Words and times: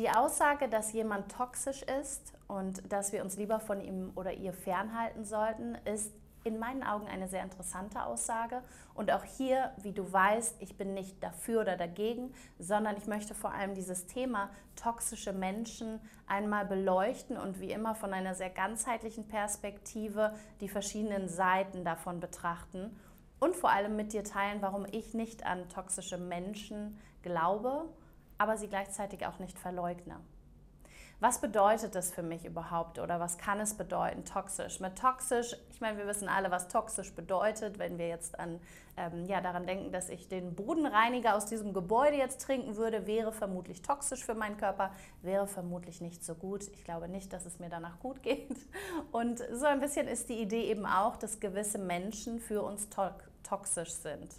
Die 0.00 0.08
Aussage, 0.08 0.66
dass 0.66 0.94
jemand 0.94 1.30
toxisch 1.30 1.82
ist 1.82 2.32
und 2.48 2.90
dass 2.90 3.12
wir 3.12 3.22
uns 3.22 3.36
lieber 3.36 3.60
von 3.60 3.82
ihm 3.82 4.12
oder 4.14 4.32
ihr 4.32 4.54
fernhalten 4.54 5.26
sollten, 5.26 5.74
ist 5.84 6.14
in 6.42 6.58
meinen 6.58 6.82
Augen 6.82 7.06
eine 7.06 7.28
sehr 7.28 7.42
interessante 7.42 8.02
Aussage. 8.02 8.62
Und 8.94 9.12
auch 9.12 9.24
hier, 9.24 9.72
wie 9.82 9.92
du 9.92 10.10
weißt, 10.10 10.56
ich 10.60 10.78
bin 10.78 10.94
nicht 10.94 11.22
dafür 11.22 11.60
oder 11.60 11.76
dagegen, 11.76 12.32
sondern 12.58 12.96
ich 12.96 13.08
möchte 13.08 13.34
vor 13.34 13.52
allem 13.52 13.74
dieses 13.74 14.06
Thema 14.06 14.48
toxische 14.74 15.34
Menschen 15.34 16.00
einmal 16.26 16.64
beleuchten 16.64 17.36
und 17.36 17.60
wie 17.60 17.70
immer 17.70 17.94
von 17.94 18.14
einer 18.14 18.34
sehr 18.34 18.48
ganzheitlichen 18.48 19.28
Perspektive 19.28 20.34
die 20.62 20.70
verschiedenen 20.70 21.28
Seiten 21.28 21.84
davon 21.84 22.20
betrachten 22.20 22.98
und 23.38 23.54
vor 23.54 23.68
allem 23.68 23.96
mit 23.96 24.14
dir 24.14 24.24
teilen, 24.24 24.62
warum 24.62 24.86
ich 24.92 25.12
nicht 25.12 25.44
an 25.44 25.68
toxische 25.68 26.16
Menschen 26.16 26.98
glaube 27.20 27.84
aber 28.40 28.56
sie 28.56 28.68
gleichzeitig 28.68 29.26
auch 29.26 29.38
nicht 29.38 29.58
verleugne. 29.58 30.16
Was 31.20 31.42
bedeutet 31.42 31.94
das 31.94 32.10
für 32.10 32.22
mich 32.22 32.46
überhaupt 32.46 32.98
oder 32.98 33.20
was 33.20 33.36
kann 33.36 33.60
es 33.60 33.74
bedeuten, 33.74 34.24
toxisch? 34.24 34.80
Mit 34.80 34.96
toxisch, 34.96 35.54
ich 35.70 35.82
meine, 35.82 35.98
wir 35.98 36.06
wissen 36.06 36.26
alle, 36.26 36.50
was 36.50 36.68
toxisch 36.68 37.14
bedeutet, 37.14 37.78
wenn 37.78 37.98
wir 37.98 38.08
jetzt 38.08 38.40
an, 38.40 38.58
ähm, 38.96 39.26
ja, 39.26 39.42
daran 39.42 39.66
denken, 39.66 39.92
dass 39.92 40.08
ich 40.08 40.28
den 40.28 40.54
Bodenreiniger 40.54 41.36
aus 41.36 41.44
diesem 41.44 41.74
Gebäude 41.74 42.16
jetzt 42.16 42.40
trinken 42.40 42.76
würde, 42.76 43.06
wäre 43.06 43.30
vermutlich 43.30 43.82
toxisch 43.82 44.24
für 44.24 44.34
meinen 44.34 44.56
Körper, 44.56 44.90
wäre 45.20 45.46
vermutlich 45.46 46.00
nicht 46.00 46.24
so 46.24 46.34
gut. 46.34 46.66
Ich 46.72 46.84
glaube 46.84 47.10
nicht, 47.10 47.34
dass 47.34 47.44
es 47.44 47.58
mir 47.58 47.68
danach 47.68 48.00
gut 48.00 48.22
geht. 48.22 48.56
Und 49.12 49.42
so 49.52 49.66
ein 49.66 49.80
bisschen 49.80 50.08
ist 50.08 50.30
die 50.30 50.40
Idee 50.40 50.64
eben 50.70 50.86
auch, 50.86 51.16
dass 51.16 51.40
gewisse 51.40 51.76
Menschen 51.76 52.40
für 52.40 52.62
uns 52.62 52.88
to 52.88 53.10
toxisch 53.42 53.92
sind. 53.92 54.34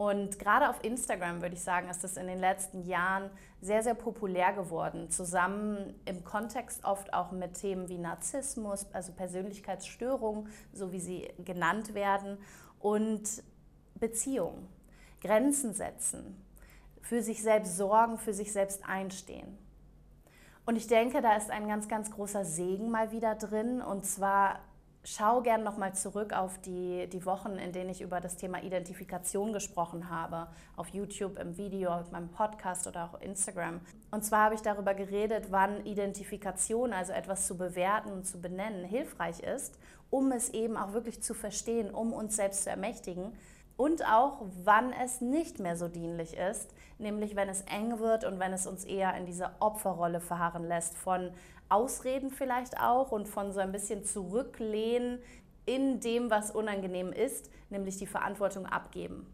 Und 0.00 0.38
gerade 0.38 0.70
auf 0.70 0.82
Instagram 0.82 1.42
würde 1.42 1.56
ich 1.56 1.62
sagen, 1.62 1.90
ist 1.90 2.02
das 2.02 2.16
in 2.16 2.26
den 2.26 2.38
letzten 2.38 2.84
Jahren 2.86 3.28
sehr, 3.60 3.82
sehr 3.82 3.92
populär 3.92 4.54
geworden. 4.54 5.10
Zusammen 5.10 5.92
im 6.06 6.24
Kontext 6.24 6.86
oft 6.86 7.12
auch 7.12 7.32
mit 7.32 7.60
Themen 7.60 7.86
wie 7.90 7.98
Narzissmus, 7.98 8.86
also 8.94 9.12
Persönlichkeitsstörungen, 9.12 10.48
so 10.72 10.90
wie 10.90 11.00
sie 11.00 11.28
genannt 11.44 11.92
werden, 11.92 12.38
und 12.78 13.42
Beziehung, 13.94 14.68
Grenzen 15.20 15.74
setzen, 15.74 16.42
für 17.02 17.20
sich 17.20 17.42
selbst 17.42 17.76
sorgen, 17.76 18.16
für 18.16 18.32
sich 18.32 18.54
selbst 18.54 18.82
einstehen. 18.88 19.58
Und 20.64 20.76
ich 20.76 20.86
denke, 20.86 21.20
da 21.20 21.36
ist 21.36 21.50
ein 21.50 21.68
ganz, 21.68 21.88
ganz 21.88 22.10
großer 22.10 22.46
Segen 22.46 22.90
mal 22.90 23.12
wieder 23.12 23.34
drin. 23.34 23.82
Und 23.82 24.06
zwar 24.06 24.60
schau 25.04 25.40
gern 25.40 25.62
nochmal 25.62 25.94
zurück 25.94 26.32
auf 26.32 26.58
die, 26.58 27.08
die 27.08 27.24
Wochen, 27.24 27.52
in 27.52 27.72
denen 27.72 27.90
ich 27.90 28.02
über 28.02 28.20
das 28.20 28.36
Thema 28.36 28.62
Identifikation 28.62 29.52
gesprochen 29.52 30.10
habe, 30.10 30.48
auf 30.76 30.88
YouTube, 30.88 31.38
im 31.38 31.56
Video, 31.56 31.90
auf 31.90 32.10
meinem 32.10 32.28
Podcast 32.28 32.86
oder 32.86 33.04
auch 33.04 33.20
Instagram. 33.20 33.80
Und 34.10 34.24
zwar 34.24 34.44
habe 34.44 34.54
ich 34.54 34.62
darüber 34.62 34.94
geredet, 34.94 35.46
wann 35.50 35.84
Identifikation, 35.86 36.92
also 36.92 37.12
etwas 37.12 37.46
zu 37.46 37.56
bewerten 37.56 38.12
und 38.12 38.26
zu 38.26 38.40
benennen, 38.40 38.84
hilfreich 38.84 39.40
ist, 39.40 39.78
um 40.10 40.32
es 40.32 40.50
eben 40.50 40.76
auch 40.76 40.92
wirklich 40.92 41.22
zu 41.22 41.34
verstehen, 41.34 41.90
um 41.90 42.12
uns 42.12 42.36
selbst 42.36 42.64
zu 42.64 42.70
ermächtigen. 42.70 43.32
Und 43.76 44.04
auch, 44.06 44.42
wann 44.62 44.92
es 44.92 45.22
nicht 45.22 45.58
mehr 45.58 45.74
so 45.74 45.88
dienlich 45.88 46.36
ist, 46.36 46.74
nämlich 46.98 47.34
wenn 47.34 47.48
es 47.48 47.62
eng 47.62 47.98
wird 47.98 48.24
und 48.24 48.38
wenn 48.38 48.52
es 48.52 48.66
uns 48.66 48.84
eher 48.84 49.16
in 49.16 49.24
diese 49.24 49.52
Opferrolle 49.58 50.20
verharren 50.20 50.68
lässt 50.68 50.98
von 50.98 51.30
Ausreden 51.70 52.30
vielleicht 52.30 52.80
auch 52.80 53.12
und 53.12 53.28
von 53.28 53.52
so 53.52 53.60
ein 53.60 53.72
bisschen 53.72 54.04
zurücklehnen 54.04 55.20
in 55.66 56.00
dem, 56.00 56.30
was 56.30 56.50
unangenehm 56.50 57.12
ist, 57.12 57.50
nämlich 57.70 57.96
die 57.96 58.06
Verantwortung 58.06 58.66
abgeben. 58.66 59.26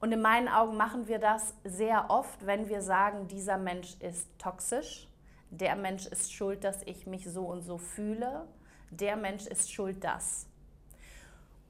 Und 0.00 0.12
in 0.12 0.20
meinen 0.20 0.48
Augen 0.48 0.76
machen 0.76 1.08
wir 1.08 1.18
das 1.18 1.54
sehr 1.64 2.10
oft, 2.10 2.46
wenn 2.46 2.68
wir 2.68 2.82
sagen, 2.82 3.28
dieser 3.28 3.58
Mensch 3.58 3.96
ist 4.00 4.28
toxisch, 4.38 5.08
der 5.50 5.76
Mensch 5.76 6.06
ist 6.06 6.32
schuld, 6.32 6.62
dass 6.62 6.82
ich 6.84 7.06
mich 7.06 7.28
so 7.28 7.46
und 7.46 7.62
so 7.62 7.78
fühle, 7.78 8.46
der 8.90 9.16
Mensch 9.16 9.46
ist 9.46 9.72
schuld, 9.72 10.04
dass. 10.04 10.46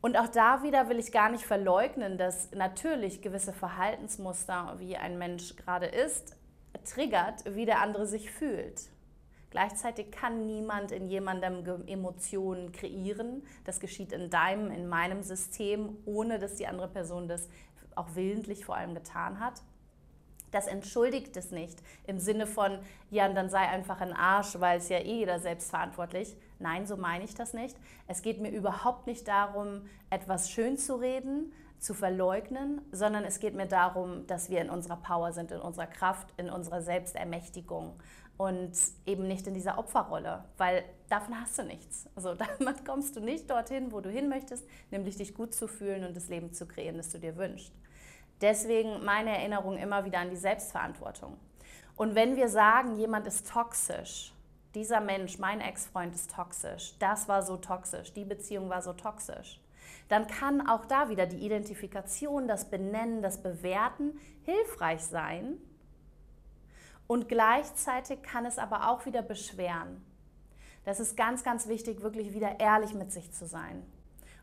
Und 0.00 0.16
auch 0.16 0.28
da 0.28 0.62
wieder 0.62 0.88
will 0.88 0.98
ich 0.98 1.10
gar 1.10 1.30
nicht 1.30 1.44
verleugnen, 1.44 2.18
dass 2.18 2.50
natürlich 2.52 3.20
gewisse 3.20 3.52
Verhaltensmuster, 3.52 4.76
wie 4.78 4.96
ein 4.96 5.18
Mensch 5.18 5.56
gerade 5.56 5.86
ist, 5.86 6.36
triggert, 6.84 7.44
wie 7.54 7.66
der 7.66 7.80
andere 7.80 8.06
sich 8.06 8.30
fühlt. 8.30 8.82
Gleichzeitig 9.50 10.10
kann 10.10 10.46
niemand 10.46 10.92
in 10.92 11.08
jemandem 11.08 11.86
Emotionen 11.86 12.72
kreieren. 12.72 13.46
Das 13.64 13.80
geschieht 13.80 14.12
in 14.12 14.28
deinem, 14.30 14.70
in 14.70 14.88
meinem 14.88 15.22
System, 15.22 15.96
ohne 16.04 16.38
dass 16.38 16.56
die 16.56 16.66
andere 16.66 16.88
Person 16.88 17.28
das 17.28 17.48
auch 17.94 18.14
willentlich 18.14 18.64
vor 18.64 18.76
allem 18.76 18.94
getan 18.94 19.40
hat. 19.40 19.62
Das 20.50 20.66
entschuldigt 20.66 21.36
es 21.36 21.50
nicht 21.50 21.82
im 22.06 22.18
Sinne 22.18 22.46
von, 22.46 22.78
ja, 23.10 23.28
dann 23.28 23.50
sei 23.50 23.60
einfach 23.60 24.00
ein 24.00 24.14
Arsch, 24.14 24.58
weil 24.60 24.78
es 24.78 24.88
ja 24.88 24.98
eh 24.98 25.18
jeder 25.18 25.40
selbst 25.40 25.70
verantwortlich. 25.70 26.36
Nein, 26.58 26.86
so 26.86 26.96
meine 26.96 27.24
ich 27.24 27.34
das 27.34 27.52
nicht. 27.52 27.76
Es 28.06 28.22
geht 28.22 28.40
mir 28.40 28.50
überhaupt 28.50 29.06
nicht 29.06 29.28
darum, 29.28 29.82
etwas 30.10 30.50
schön 30.50 30.78
zu 30.78 30.96
reden, 30.96 31.52
zu 31.78 31.94
verleugnen, 31.94 32.80
sondern 32.92 33.24
es 33.24 33.40
geht 33.40 33.54
mir 33.54 33.66
darum, 33.66 34.26
dass 34.26 34.50
wir 34.50 34.60
in 34.60 34.70
unserer 34.70 34.96
Power 34.96 35.32
sind, 35.32 35.52
in 35.52 35.60
unserer 35.60 35.86
Kraft, 35.86 36.32
in 36.36 36.50
unserer 36.50 36.82
Selbstermächtigung 36.82 38.00
und 38.38 38.72
eben 39.04 39.26
nicht 39.26 39.46
in 39.46 39.52
dieser 39.52 39.78
Opferrolle, 39.78 40.44
weil 40.56 40.84
davon 41.10 41.38
hast 41.38 41.58
du 41.58 41.64
nichts. 41.64 42.08
Also 42.14 42.34
damit 42.58 42.86
kommst 42.86 43.16
du 43.16 43.20
nicht 43.20 43.50
dorthin, 43.50 43.92
wo 43.92 44.00
du 44.00 44.08
hin 44.08 44.28
möchtest, 44.30 44.66
nämlich 44.90 45.16
dich 45.16 45.34
gut 45.34 45.54
zu 45.54 45.68
fühlen 45.68 46.04
und 46.04 46.16
das 46.16 46.28
Leben 46.28 46.52
zu 46.54 46.66
kreieren, 46.66 46.96
das 46.96 47.10
du 47.10 47.18
dir 47.18 47.36
wünschst. 47.36 47.72
Deswegen 48.40 49.04
meine 49.04 49.36
Erinnerung 49.36 49.76
immer 49.76 50.04
wieder 50.04 50.20
an 50.20 50.30
die 50.30 50.36
Selbstverantwortung. 50.36 51.36
Und 51.96 52.14
wenn 52.14 52.36
wir 52.36 52.48
sagen, 52.48 52.96
jemand 52.96 53.26
ist 53.26 53.50
toxisch, 53.50 54.32
dieser 54.74 55.00
Mensch, 55.00 55.40
mein 55.40 55.60
Ex-Freund 55.60 56.14
ist 56.14 56.30
toxisch, 56.30 56.94
das 57.00 57.28
war 57.28 57.42
so 57.42 57.56
toxisch, 57.56 58.12
die 58.12 58.24
Beziehung 58.24 58.68
war 58.68 58.82
so 58.82 58.92
toxisch, 58.92 59.60
dann 60.08 60.28
kann 60.28 60.68
auch 60.68 60.84
da 60.84 61.08
wieder 61.08 61.26
die 61.26 61.44
Identifikation, 61.44 62.46
das 62.46 62.70
Benennen, 62.70 63.20
das 63.20 63.42
Bewerten 63.42 64.16
hilfreich 64.44 65.02
sein, 65.02 65.58
und 67.08 67.28
gleichzeitig 67.28 68.22
kann 68.22 68.46
es 68.46 68.58
aber 68.58 68.88
auch 68.88 69.04
wieder 69.04 69.22
beschweren. 69.22 70.04
Das 70.84 71.00
ist 71.00 71.16
ganz, 71.16 71.42
ganz 71.42 71.66
wichtig, 71.66 72.02
wirklich 72.02 72.32
wieder 72.32 72.60
ehrlich 72.60 72.94
mit 72.94 73.10
sich 73.10 73.32
zu 73.32 73.46
sein. 73.46 73.82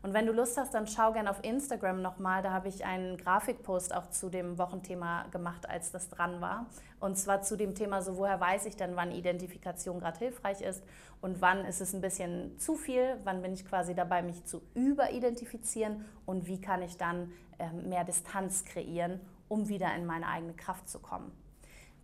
Und 0.02 0.14
wenn 0.14 0.26
du 0.26 0.32
Lust 0.32 0.56
hast, 0.56 0.74
dann 0.74 0.86
schau 0.86 1.12
gerne 1.12 1.30
auf 1.30 1.42
Instagram 1.42 2.02
nochmal. 2.02 2.42
Da 2.42 2.52
habe 2.52 2.68
ich 2.68 2.84
einen 2.84 3.16
Grafikpost 3.16 3.94
auch 3.94 4.10
zu 4.10 4.30
dem 4.30 4.58
Wochenthema 4.58 5.24
gemacht, 5.32 5.68
als 5.68 5.90
das 5.90 6.08
dran 6.08 6.40
war. 6.40 6.66
Und 7.00 7.16
zwar 7.16 7.42
zu 7.42 7.56
dem 7.56 7.74
Thema, 7.74 8.02
so 8.02 8.16
woher 8.16 8.38
weiß 8.40 8.66
ich 8.66 8.76
denn, 8.76 8.94
wann 8.94 9.10
Identifikation 9.10 9.98
gerade 9.98 10.18
hilfreich 10.18 10.60
ist 10.60 10.84
und 11.20 11.40
wann 11.40 11.64
ist 11.64 11.80
es 11.80 11.92
ein 11.92 12.00
bisschen 12.00 12.56
zu 12.58 12.76
viel, 12.76 13.16
wann 13.24 13.42
bin 13.42 13.52
ich 13.52 13.64
quasi 13.64 13.94
dabei, 13.94 14.22
mich 14.22 14.44
zu 14.44 14.62
überidentifizieren 14.74 16.04
und 16.24 16.46
wie 16.46 16.60
kann 16.60 16.82
ich 16.82 16.96
dann 16.96 17.32
äh, 17.58 17.72
mehr 17.72 18.04
Distanz 18.04 18.64
kreieren, 18.64 19.20
um 19.48 19.68
wieder 19.68 19.94
in 19.96 20.06
meine 20.06 20.28
eigene 20.28 20.54
Kraft 20.54 20.88
zu 20.88 21.00
kommen. 21.00 21.32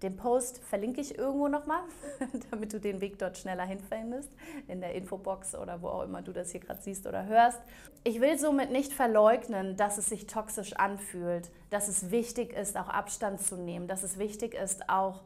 Den 0.02 0.16
Post 0.16 0.58
verlinke 0.58 1.00
ich 1.00 1.16
irgendwo 1.16 1.46
nochmal, 1.46 1.82
damit 2.50 2.72
du 2.72 2.80
den 2.80 3.00
Weg 3.00 3.18
dort 3.18 3.38
schneller 3.38 3.64
hinfindest, 3.64 4.30
in 4.66 4.80
der 4.80 4.94
Infobox 4.94 5.54
oder 5.54 5.80
wo 5.80 5.88
auch 5.88 6.02
immer 6.02 6.22
du 6.22 6.32
das 6.32 6.50
hier 6.50 6.60
gerade 6.60 6.82
siehst 6.82 7.06
oder 7.06 7.26
hörst. 7.26 7.60
Ich 8.02 8.20
will 8.20 8.36
somit 8.36 8.72
nicht 8.72 8.92
verleugnen, 8.92 9.76
dass 9.76 9.98
es 9.98 10.08
sich 10.08 10.26
toxisch 10.26 10.72
anfühlt, 10.72 11.50
dass 11.70 11.86
es 11.86 12.10
wichtig 12.10 12.52
ist, 12.52 12.76
auch 12.76 12.88
Abstand 12.88 13.40
zu 13.40 13.56
nehmen, 13.56 13.86
dass 13.86 14.02
es 14.02 14.18
wichtig 14.18 14.54
ist, 14.54 14.88
auch 14.88 15.22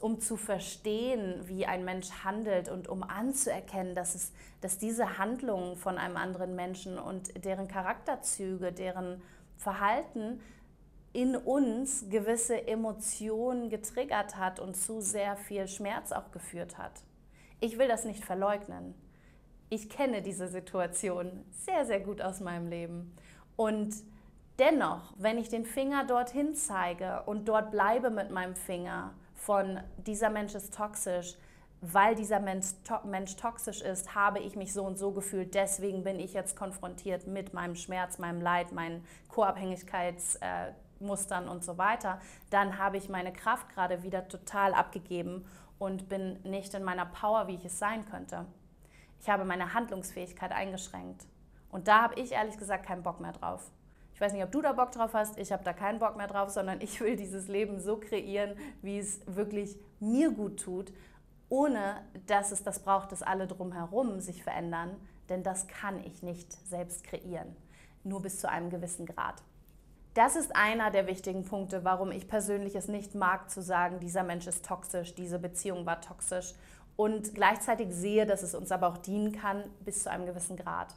um 0.00 0.20
zu 0.20 0.36
verstehen, 0.36 1.46
wie 1.46 1.66
ein 1.66 1.84
Mensch 1.84 2.10
handelt 2.24 2.70
und 2.70 2.88
um 2.88 3.02
anzuerkennen, 3.02 3.94
dass, 3.94 4.14
es, 4.14 4.32
dass 4.62 4.78
diese 4.78 5.18
Handlungen 5.18 5.76
von 5.76 5.98
einem 5.98 6.16
anderen 6.16 6.56
Menschen 6.56 6.98
und 6.98 7.44
deren 7.44 7.68
Charakterzüge, 7.68 8.72
deren 8.72 9.20
Verhalten 9.58 10.40
in 11.16 11.34
uns 11.34 12.10
gewisse 12.10 12.68
Emotionen 12.68 13.70
getriggert 13.70 14.36
hat 14.36 14.60
und 14.60 14.76
zu 14.76 15.00
sehr 15.00 15.34
viel 15.34 15.66
Schmerz 15.66 16.12
auch 16.12 16.30
geführt 16.30 16.76
hat. 16.76 16.92
Ich 17.58 17.78
will 17.78 17.88
das 17.88 18.04
nicht 18.04 18.22
verleugnen. 18.22 18.94
Ich 19.70 19.88
kenne 19.88 20.20
diese 20.20 20.46
Situation 20.46 21.42
sehr, 21.52 21.86
sehr 21.86 22.00
gut 22.00 22.20
aus 22.20 22.40
meinem 22.40 22.68
Leben. 22.68 23.16
Und 23.56 23.94
dennoch, 24.58 25.14
wenn 25.16 25.38
ich 25.38 25.48
den 25.48 25.64
Finger 25.64 26.04
dorthin 26.04 26.54
zeige 26.54 27.22
und 27.24 27.48
dort 27.48 27.70
bleibe 27.70 28.10
mit 28.10 28.30
meinem 28.30 28.54
Finger 28.54 29.14
von 29.32 29.80
dieser 29.96 30.28
Mensch 30.28 30.54
ist 30.54 30.74
toxisch, 30.74 31.38
weil 31.80 32.14
dieser 32.14 32.40
Mensch, 32.40 32.66
to 32.84 33.06
Mensch, 33.06 33.36
toxisch 33.36 33.80
ist, 33.80 34.14
habe 34.14 34.40
ich 34.40 34.54
mich 34.54 34.74
so 34.74 34.84
und 34.84 34.98
so 34.98 35.12
gefühlt. 35.12 35.54
Deswegen 35.54 36.04
bin 36.04 36.20
ich 36.20 36.34
jetzt 36.34 36.56
konfrontiert 36.56 37.26
mit 37.26 37.54
meinem 37.54 37.74
Schmerz, 37.74 38.18
meinem 38.18 38.42
Leid, 38.42 38.72
meinen 38.72 39.02
Co-Abhängigkeits- 39.30 40.36
äh, 40.42 40.72
Mustern 41.00 41.48
und 41.48 41.64
so 41.64 41.78
weiter, 41.78 42.20
dann 42.50 42.78
habe 42.78 42.96
ich 42.96 43.08
meine 43.08 43.32
Kraft 43.32 43.68
gerade 43.70 44.02
wieder 44.02 44.28
total 44.28 44.74
abgegeben 44.74 45.46
und 45.78 46.08
bin 46.08 46.40
nicht 46.42 46.74
in 46.74 46.82
meiner 46.82 47.06
Power, 47.06 47.48
wie 47.48 47.54
ich 47.54 47.64
es 47.64 47.78
sein 47.78 48.04
könnte. 48.06 48.46
Ich 49.20 49.28
habe 49.28 49.44
meine 49.44 49.74
Handlungsfähigkeit 49.74 50.52
eingeschränkt. 50.52 51.26
Und 51.70 51.88
da 51.88 52.02
habe 52.02 52.14
ich 52.20 52.32
ehrlich 52.32 52.58
gesagt 52.58 52.86
keinen 52.86 53.02
Bock 53.02 53.20
mehr 53.20 53.32
drauf. 53.32 53.70
Ich 54.14 54.20
weiß 54.20 54.32
nicht, 54.32 54.42
ob 54.42 54.50
du 54.50 54.62
da 54.62 54.72
Bock 54.72 54.92
drauf 54.92 55.12
hast, 55.12 55.36
ich 55.38 55.52
habe 55.52 55.62
da 55.62 55.74
keinen 55.74 55.98
Bock 55.98 56.16
mehr 56.16 56.26
drauf, 56.26 56.48
sondern 56.48 56.80
ich 56.80 57.00
will 57.02 57.16
dieses 57.16 57.48
Leben 57.48 57.80
so 57.80 57.98
kreieren, 57.98 58.56
wie 58.80 58.98
es 58.98 59.20
wirklich 59.26 59.78
mir 60.00 60.30
gut 60.30 60.58
tut, 60.58 60.90
ohne 61.50 62.02
dass 62.26 62.50
es 62.50 62.62
das 62.62 62.82
braucht, 62.82 63.12
dass 63.12 63.22
alle 63.22 63.46
drumherum 63.46 64.20
sich 64.20 64.42
verändern, 64.42 64.96
denn 65.28 65.42
das 65.42 65.68
kann 65.68 66.02
ich 66.02 66.22
nicht 66.22 66.50
selbst 66.66 67.04
kreieren, 67.04 67.54
nur 68.04 68.22
bis 68.22 68.40
zu 68.40 68.48
einem 68.48 68.70
gewissen 68.70 69.04
Grad. 69.04 69.42
Das 70.16 70.34
ist 70.34 70.56
einer 70.56 70.90
der 70.90 71.06
wichtigen 71.06 71.44
Punkte, 71.44 71.84
warum 71.84 72.10
ich 72.10 72.26
persönlich 72.26 72.74
es 72.74 72.88
nicht 72.88 73.14
mag 73.14 73.50
zu 73.50 73.60
sagen, 73.60 74.00
dieser 74.00 74.22
Mensch 74.22 74.46
ist 74.46 74.64
toxisch, 74.64 75.14
diese 75.14 75.38
Beziehung 75.38 75.84
war 75.84 76.00
toxisch 76.00 76.54
und 76.96 77.34
gleichzeitig 77.34 77.92
sehe, 77.92 78.24
dass 78.24 78.42
es 78.42 78.54
uns 78.54 78.72
aber 78.72 78.88
auch 78.88 78.96
dienen 78.96 79.32
kann 79.32 79.62
bis 79.84 80.04
zu 80.04 80.10
einem 80.10 80.24
gewissen 80.24 80.56
Grad. 80.56 80.94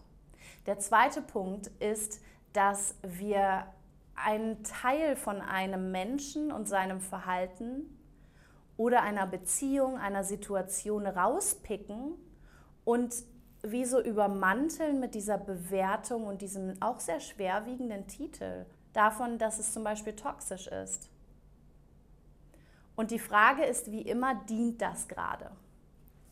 Der 0.67 0.79
zweite 0.79 1.21
Punkt 1.21 1.67
ist, 1.81 2.21
dass 2.53 2.95
wir 3.01 3.65
einen 4.15 4.63
Teil 4.63 5.17
von 5.17 5.41
einem 5.41 5.91
Menschen 5.91 6.53
und 6.53 6.69
seinem 6.69 7.01
Verhalten 7.01 7.99
oder 8.77 9.01
einer 9.01 9.27
Beziehung, 9.27 9.97
einer 9.97 10.23
Situation 10.23 11.05
rauspicken 11.05 12.13
und 12.85 13.13
wie 13.63 13.83
so 13.83 14.01
übermanteln 14.01 15.01
mit 15.01 15.13
dieser 15.13 15.37
Bewertung 15.37 16.25
und 16.25 16.41
diesem 16.41 16.81
auch 16.81 17.01
sehr 17.01 17.19
schwerwiegenden 17.19 18.07
Titel 18.07 18.65
davon, 18.93 19.37
dass 19.37 19.59
es 19.59 19.73
zum 19.73 19.83
Beispiel 19.83 20.15
toxisch 20.15 20.67
ist. 20.67 21.09
Und 22.95 23.11
die 23.11 23.19
Frage 23.19 23.63
ist 23.63 23.91
wie 23.91 24.01
immer, 24.01 24.35
dient 24.49 24.81
das 24.81 25.07
gerade? 25.07 25.51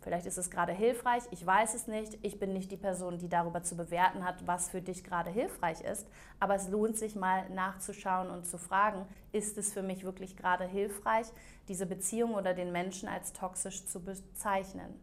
Vielleicht 0.07 0.25
ist 0.25 0.37
es 0.37 0.49
gerade 0.49 0.71
hilfreich, 0.71 1.23
ich 1.31 1.45
weiß 1.45 1.73
es 1.73 1.87
nicht. 1.87 2.17
Ich 2.21 2.39
bin 2.39 2.53
nicht 2.53 2.71
die 2.71 2.77
Person, 2.77 3.17
die 3.17 3.27
darüber 3.27 3.63
zu 3.63 3.75
bewerten 3.75 4.23
hat, 4.23 4.47
was 4.47 4.69
für 4.69 4.81
dich 4.81 5.03
gerade 5.03 5.29
hilfreich 5.29 5.81
ist. 5.81 6.07
Aber 6.39 6.55
es 6.55 6.69
lohnt 6.69 6.97
sich 6.97 7.15
mal 7.15 7.49
nachzuschauen 7.49 8.29
und 8.29 8.45
zu 8.45 8.57
fragen, 8.57 9.05
ist 9.33 9.57
es 9.57 9.73
für 9.73 9.83
mich 9.83 10.05
wirklich 10.05 10.37
gerade 10.37 10.63
hilfreich, 10.63 11.27
diese 11.67 11.85
Beziehung 11.85 12.35
oder 12.35 12.53
den 12.53 12.71
Menschen 12.71 13.09
als 13.09 13.33
toxisch 13.33 13.85
zu 13.85 14.01
bezeichnen? 14.01 14.97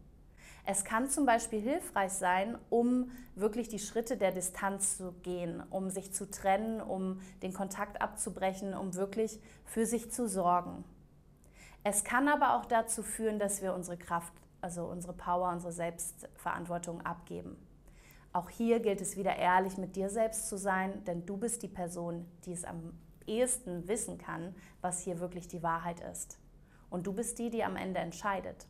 Es 0.67 0.83
kann 0.83 1.09
zum 1.09 1.27
Beispiel 1.27 1.61
hilfreich 1.61 2.11
sein, 2.11 2.57
um 2.71 3.11
wirklich 3.35 3.67
die 3.67 3.77
Schritte 3.77 4.17
der 4.17 4.31
Distanz 4.31 4.97
zu 4.97 5.11
gehen, 5.21 5.61
um 5.69 5.91
sich 5.91 6.11
zu 6.11 6.29
trennen, 6.29 6.81
um 6.81 7.21
den 7.43 7.53
Kontakt 7.53 8.01
abzubrechen, 8.01 8.73
um 8.73 8.95
wirklich 8.95 9.39
für 9.63 9.85
sich 9.85 10.11
zu 10.11 10.27
sorgen. 10.27 10.83
Es 11.83 12.03
kann 12.03 12.27
aber 12.27 12.55
auch 12.55 12.65
dazu 12.65 13.03
führen, 13.03 13.37
dass 13.37 13.61
wir 13.61 13.75
unsere 13.75 13.97
Kraft, 13.97 14.33
also 14.59 14.85
unsere 14.85 15.13
Power, 15.13 15.51
unsere 15.51 15.71
Selbstverantwortung 15.71 17.01
abgeben. 17.01 17.57
Auch 18.33 18.49
hier 18.49 18.79
gilt 18.79 19.01
es 19.01 19.17
wieder 19.17 19.35
ehrlich 19.35 19.77
mit 19.77 19.95
dir 19.95 20.09
selbst 20.09 20.49
zu 20.49 20.57
sein, 20.57 21.05
denn 21.05 21.27
du 21.27 21.37
bist 21.37 21.61
die 21.61 21.67
Person, 21.67 22.25
die 22.45 22.53
es 22.53 22.65
am 22.65 22.97
ehesten 23.27 23.87
wissen 23.87 24.17
kann, 24.17 24.55
was 24.81 24.99
hier 24.99 25.19
wirklich 25.19 25.47
die 25.47 25.61
Wahrheit 25.61 25.99
ist. 25.99 26.39
Und 26.89 27.05
du 27.05 27.13
bist 27.13 27.37
die, 27.37 27.51
die 27.51 27.63
am 27.63 27.75
Ende 27.75 27.99
entscheidet. 27.99 28.65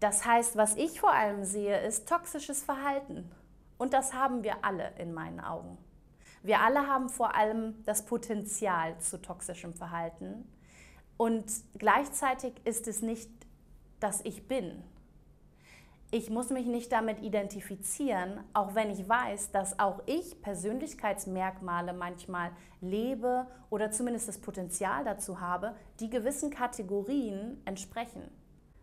Das 0.00 0.26
heißt, 0.26 0.56
was 0.56 0.76
ich 0.76 1.00
vor 1.00 1.12
allem 1.12 1.44
sehe, 1.44 1.80
ist 1.80 2.08
toxisches 2.08 2.62
Verhalten. 2.62 3.30
Und 3.78 3.92
das 3.92 4.12
haben 4.12 4.42
wir 4.42 4.64
alle 4.64 4.92
in 4.98 5.14
meinen 5.14 5.40
Augen. 5.40 5.78
Wir 6.42 6.60
alle 6.60 6.86
haben 6.86 7.08
vor 7.08 7.34
allem 7.34 7.82
das 7.84 8.04
Potenzial 8.04 8.98
zu 8.98 9.20
toxischem 9.20 9.74
Verhalten. 9.74 10.46
Und 11.16 11.46
gleichzeitig 11.78 12.52
ist 12.64 12.88
es 12.88 13.02
nicht, 13.02 13.30
dass 14.00 14.20
ich 14.24 14.46
bin. 14.46 14.82
Ich 16.10 16.30
muss 16.30 16.50
mich 16.50 16.66
nicht 16.66 16.92
damit 16.92 17.20
identifizieren, 17.20 18.44
auch 18.52 18.74
wenn 18.74 18.90
ich 18.90 19.08
weiß, 19.08 19.50
dass 19.50 19.78
auch 19.78 20.02
ich 20.06 20.40
Persönlichkeitsmerkmale 20.40 21.94
manchmal 21.94 22.52
lebe 22.80 23.46
oder 23.70 23.90
zumindest 23.90 24.28
das 24.28 24.38
Potenzial 24.38 25.04
dazu 25.04 25.40
habe, 25.40 25.74
die 25.98 26.08
gewissen 26.08 26.50
Kategorien 26.50 27.60
entsprechen 27.64 28.22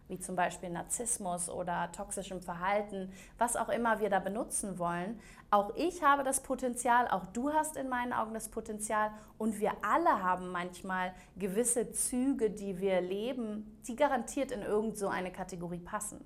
wie 0.08 0.20
zum 0.20 0.36
Beispiel 0.36 0.70
Narzissmus 0.70 1.50
oder 1.50 1.92
toxischem 1.92 2.42
Verhalten, 2.42 3.12
was 3.38 3.56
auch 3.56 3.70
immer 3.70 4.00
wir 4.00 4.10
da 4.10 4.20
benutzen 4.20 4.80
wollen. 4.80 5.20
Auch 5.50 5.76
ich 5.76 6.04
habe 6.04 6.24
das 6.24 6.42
Potenzial, 6.42 7.08
auch 7.08 7.26
du 7.28 7.54
hast 7.54 7.78
in 7.78 7.90
meinen 7.90 8.14
Augen 8.14 8.34
das 8.34 8.50
Potenzial 8.50 9.12
und 9.38 9.60
wir 9.60 9.72
alle 9.82 10.24
haben 10.24 10.50
manchmal 10.52 11.14
gewisse 11.36 11.92
Züge, 11.92 12.50
die 12.50 12.80
wir 12.80 13.02
leben, 13.02 13.80
die 13.88 13.96
garantiert 13.96 14.52
in 14.52 14.62
irgend 14.62 14.98
so 14.98 15.08
eine 15.08 15.32
Kategorie 15.32 15.80
passen. 15.80 16.24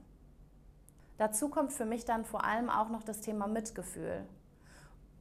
Dazu 1.17 1.49
kommt 1.49 1.73
für 1.73 1.85
mich 1.85 2.05
dann 2.05 2.25
vor 2.25 2.43
allem 2.43 2.69
auch 2.69 2.89
noch 2.89 3.03
das 3.03 3.21
Thema 3.21 3.47
Mitgefühl. 3.47 4.27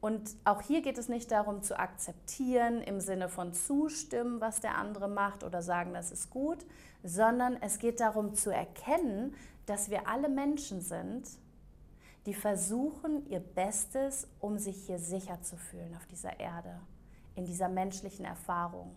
Und 0.07 0.37
auch 0.45 0.61
hier 0.61 0.81
geht 0.81 0.97
es 0.97 1.09
nicht 1.09 1.31
darum 1.31 1.63
zu 1.63 1.77
akzeptieren 1.77 2.81
im 2.81 3.01
Sinne 3.01 3.27
von 3.27 3.53
zustimmen, 3.53 4.39
was 4.39 4.61
der 4.61 4.77
andere 4.77 5.09
macht 5.09 5.43
oder 5.43 5.61
sagen, 5.61 5.93
das 5.93 6.11
ist 6.11 6.29
gut, 6.29 6.65
sondern 7.03 7.61
es 7.61 7.77
geht 7.77 7.99
darum 7.99 8.33
zu 8.33 8.49
erkennen, 8.49 9.35
dass 9.65 9.89
wir 9.89 10.07
alle 10.07 10.29
Menschen 10.29 10.79
sind, 10.79 11.27
die 12.25 12.33
versuchen 12.33 13.27
ihr 13.27 13.41
Bestes, 13.41 14.29
um 14.39 14.57
sich 14.57 14.77
hier 14.85 14.97
sicher 14.97 15.41
zu 15.41 15.57
fühlen 15.57 15.93
auf 15.97 16.05
dieser 16.05 16.39
Erde, 16.39 16.79
in 17.35 17.43
dieser 17.43 17.67
menschlichen 17.67 18.23
Erfahrung. 18.23 18.95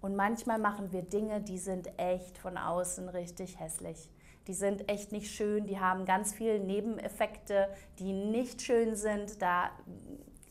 Und 0.00 0.14
manchmal 0.14 0.60
machen 0.60 0.92
wir 0.92 1.02
Dinge, 1.02 1.40
die 1.40 1.58
sind 1.58 1.98
echt 1.98 2.38
von 2.38 2.56
außen 2.56 3.08
richtig 3.08 3.58
hässlich. 3.58 4.08
Die 4.50 4.54
sind 4.54 4.88
echt 4.88 5.12
nicht 5.12 5.32
schön, 5.32 5.68
die 5.68 5.78
haben 5.78 6.04
ganz 6.04 6.34
viele 6.34 6.58
Nebeneffekte, 6.58 7.68
die 8.00 8.12
nicht 8.12 8.62
schön 8.62 8.96
sind. 8.96 9.40
Da 9.40 9.70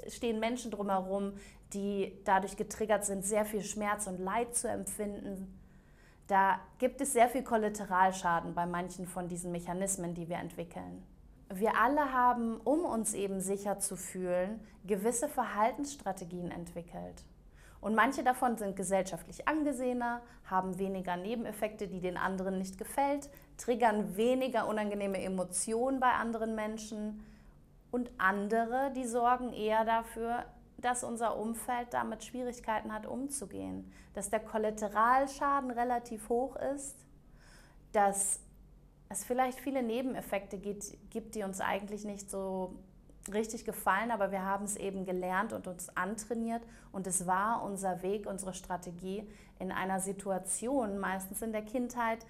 stehen 0.07 0.39
Menschen 0.39 0.71
drumherum, 0.71 1.33
die 1.73 2.17
dadurch 2.23 2.55
getriggert 2.55 3.03
sind, 3.03 3.25
sehr 3.25 3.43
viel 3.43 3.61
Schmerz 3.61 4.07
und 4.07 4.17
Leid 4.17 4.55
zu 4.55 4.69
empfinden. 4.69 5.53
Da 6.27 6.61
gibt 6.77 7.01
es 7.01 7.11
sehr 7.11 7.27
viel 7.27 7.43
Kollateralschaden 7.43 8.53
bei 8.53 8.65
manchen 8.65 9.05
von 9.05 9.27
diesen 9.27 9.51
Mechanismen, 9.51 10.13
die 10.13 10.29
wir 10.29 10.37
entwickeln. 10.37 11.03
Wir 11.53 11.75
alle 11.75 12.13
haben, 12.13 12.55
um 12.61 12.85
uns 12.85 13.13
eben 13.13 13.41
sicher 13.41 13.79
zu 13.79 13.97
fühlen, 13.97 14.61
gewisse 14.85 15.27
Verhaltensstrategien 15.27 16.51
entwickelt. 16.51 17.25
Und 17.81 17.95
manche 17.95 18.23
davon 18.23 18.57
sind 18.57 18.77
gesellschaftlich 18.77 19.45
angesehener, 19.45 20.21
haben 20.45 20.79
weniger 20.79 21.17
Nebeneffekte, 21.17 21.89
die 21.89 21.99
den 21.99 22.15
anderen 22.15 22.57
nicht 22.57 22.77
gefällt, 22.77 23.29
triggern 23.59 24.15
weniger 24.15 24.67
unangenehme 24.67 25.21
Emotionen 25.21 25.99
bei 25.99 26.11
anderen 26.13 26.55
Menschen. 26.55 27.25
Und 27.91 28.09
andere, 28.17 28.91
die 28.95 29.05
sorgen 29.05 29.51
eher 29.53 29.83
dafür, 29.85 30.45
dass 30.77 31.03
unser 31.03 31.37
Umfeld 31.37 31.87
damit 31.91 32.23
Schwierigkeiten 32.23 32.93
hat, 32.93 33.05
umzugehen, 33.05 33.91
dass 34.13 34.29
der 34.29 34.39
Kollateralschaden 34.39 35.71
relativ 35.71 36.29
hoch 36.29 36.55
ist, 36.55 36.95
dass 37.91 38.39
es 39.09 39.25
vielleicht 39.25 39.59
viele 39.59 39.83
Nebeneffekte 39.83 40.57
gibt, 40.57 41.35
die 41.35 41.43
uns 41.43 41.59
eigentlich 41.59 42.05
nicht 42.05 42.29
so 42.29 42.75
richtig 43.33 43.65
gefallen, 43.65 44.11
aber 44.11 44.31
wir 44.31 44.45
haben 44.45 44.65
es 44.65 44.75
eben 44.77 45.05
gelernt 45.05 45.51
und 45.51 45.67
uns 45.67 45.95
antrainiert 45.97 46.63
und 46.91 47.07
es 47.07 47.27
war 47.27 47.63
unser 47.63 48.01
Weg, 48.01 48.25
unsere 48.25 48.53
Strategie 48.53 49.27
in 49.59 49.71
einer 49.71 49.99
Situation, 49.99 50.97
meistens 50.99 51.41
in 51.41 51.51
der 51.51 51.63
Kindheit, 51.63 52.25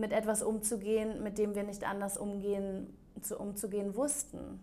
mit 0.00 0.12
etwas 0.12 0.42
umzugehen, 0.42 1.22
mit 1.22 1.38
dem 1.38 1.54
wir 1.54 1.62
nicht 1.62 1.84
anders 1.84 2.16
umgehen, 2.16 2.96
zu, 3.20 3.38
umzugehen 3.38 3.94
wussten. 3.94 4.60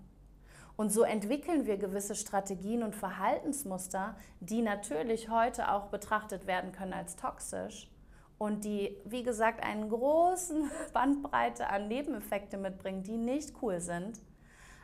Und 0.75 0.91
so 0.91 1.01
entwickeln 1.03 1.65
wir 1.65 1.77
gewisse 1.77 2.15
Strategien 2.15 2.84
und 2.84 2.96
Verhaltensmuster, 2.96 4.15
die 4.39 4.62
natürlich 4.62 5.29
heute 5.29 5.72
auch 5.72 5.88
betrachtet 5.88 6.46
werden 6.46 6.72
können 6.72 6.94
als 6.94 7.15
toxisch 7.15 7.89
und 8.38 8.63
die, 8.63 8.96
wie 9.06 9.24
gesagt, 9.24 9.63
einen 9.63 9.89
großen 9.89 10.70
Bandbreite 10.94 11.70
an 11.70 11.88
Nebeneffekte 11.88 12.58
mitbringen, 12.58 13.03
die 13.03 13.17
nicht 13.17 13.53
cool 13.62 13.79
sind. 13.79 14.22